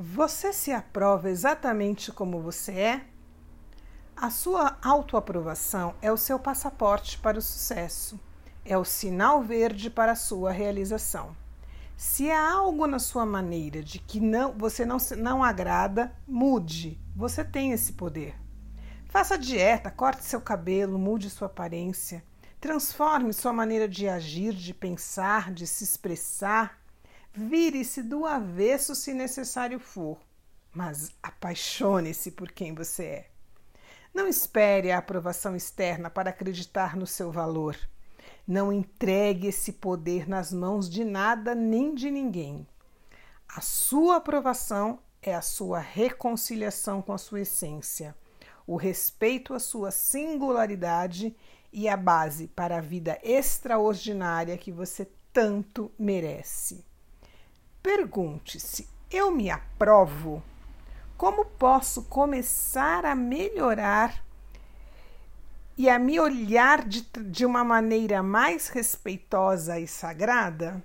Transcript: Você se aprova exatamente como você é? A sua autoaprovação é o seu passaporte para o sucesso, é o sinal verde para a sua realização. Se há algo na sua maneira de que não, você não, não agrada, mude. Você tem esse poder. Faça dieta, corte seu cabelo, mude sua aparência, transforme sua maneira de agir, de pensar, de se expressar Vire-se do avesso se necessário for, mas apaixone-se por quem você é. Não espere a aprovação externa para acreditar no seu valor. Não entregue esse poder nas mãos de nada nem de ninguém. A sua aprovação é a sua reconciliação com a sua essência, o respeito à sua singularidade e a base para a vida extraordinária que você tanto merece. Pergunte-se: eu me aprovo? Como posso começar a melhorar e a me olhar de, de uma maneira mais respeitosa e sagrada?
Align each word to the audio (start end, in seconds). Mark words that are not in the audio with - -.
Você 0.00 0.52
se 0.52 0.70
aprova 0.70 1.28
exatamente 1.28 2.12
como 2.12 2.40
você 2.40 2.70
é? 2.70 3.06
A 4.16 4.30
sua 4.30 4.78
autoaprovação 4.80 5.92
é 6.00 6.12
o 6.12 6.16
seu 6.16 6.38
passaporte 6.38 7.18
para 7.18 7.36
o 7.36 7.42
sucesso, 7.42 8.16
é 8.64 8.78
o 8.78 8.84
sinal 8.84 9.42
verde 9.42 9.90
para 9.90 10.12
a 10.12 10.14
sua 10.14 10.52
realização. 10.52 11.36
Se 11.96 12.30
há 12.30 12.48
algo 12.48 12.86
na 12.86 13.00
sua 13.00 13.26
maneira 13.26 13.82
de 13.82 13.98
que 13.98 14.20
não, 14.20 14.52
você 14.52 14.86
não, 14.86 14.98
não 15.16 15.42
agrada, 15.42 16.12
mude. 16.28 16.96
Você 17.16 17.42
tem 17.42 17.72
esse 17.72 17.94
poder. 17.94 18.36
Faça 19.08 19.36
dieta, 19.36 19.90
corte 19.90 20.22
seu 20.22 20.40
cabelo, 20.40 20.96
mude 20.96 21.28
sua 21.28 21.48
aparência, 21.48 22.22
transforme 22.60 23.32
sua 23.32 23.52
maneira 23.52 23.88
de 23.88 24.08
agir, 24.08 24.54
de 24.54 24.72
pensar, 24.72 25.52
de 25.52 25.66
se 25.66 25.82
expressar 25.82 26.78
Vire-se 27.40 28.02
do 28.02 28.26
avesso 28.26 28.96
se 28.96 29.14
necessário 29.14 29.78
for, 29.78 30.18
mas 30.74 31.12
apaixone-se 31.22 32.32
por 32.32 32.50
quem 32.50 32.74
você 32.74 33.04
é. 33.04 33.30
Não 34.12 34.26
espere 34.26 34.90
a 34.90 34.98
aprovação 34.98 35.54
externa 35.54 36.10
para 36.10 36.30
acreditar 36.30 36.96
no 36.96 37.06
seu 37.06 37.30
valor. 37.30 37.78
Não 38.44 38.72
entregue 38.72 39.46
esse 39.46 39.74
poder 39.74 40.28
nas 40.28 40.52
mãos 40.52 40.90
de 40.90 41.04
nada 41.04 41.54
nem 41.54 41.94
de 41.94 42.10
ninguém. 42.10 42.66
A 43.48 43.60
sua 43.60 44.16
aprovação 44.16 44.98
é 45.22 45.32
a 45.32 45.40
sua 45.40 45.78
reconciliação 45.78 47.00
com 47.00 47.12
a 47.12 47.18
sua 47.18 47.42
essência, 47.42 48.16
o 48.66 48.74
respeito 48.74 49.54
à 49.54 49.60
sua 49.60 49.92
singularidade 49.92 51.36
e 51.72 51.88
a 51.88 51.96
base 51.96 52.48
para 52.48 52.78
a 52.78 52.80
vida 52.80 53.16
extraordinária 53.22 54.58
que 54.58 54.72
você 54.72 55.08
tanto 55.32 55.88
merece. 55.96 56.88
Pergunte-se: 57.88 58.86
eu 59.10 59.30
me 59.30 59.48
aprovo? 59.48 60.42
Como 61.16 61.46
posso 61.46 62.02
começar 62.02 63.06
a 63.06 63.14
melhorar 63.14 64.22
e 65.74 65.88
a 65.88 65.98
me 65.98 66.20
olhar 66.20 66.86
de, 66.86 67.00
de 67.00 67.46
uma 67.46 67.64
maneira 67.64 68.22
mais 68.22 68.68
respeitosa 68.68 69.80
e 69.80 69.88
sagrada? 69.88 70.84